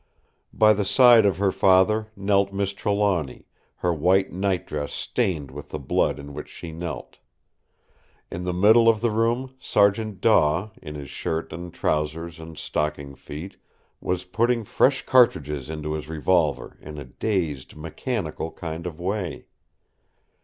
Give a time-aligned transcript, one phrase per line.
[0.51, 3.45] By the side of her father knelt Miss Trelawny,
[3.85, 7.19] her white nightdress stained with the blood in which she knelt.
[8.31, 13.13] In the middle of the room Sergeant Daw, in his shirt and trousers and stocking
[13.13, 13.57] feet,
[13.99, 19.45] was putting fresh cartridges into his revolver in a dazed mechanical kind of way.